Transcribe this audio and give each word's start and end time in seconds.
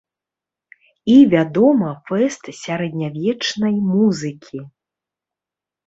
І, 0.77 1.17
вядома, 1.33 1.89
фэст 2.09 2.43
сярэднявечнай 2.63 3.75
музыкі. 3.95 4.57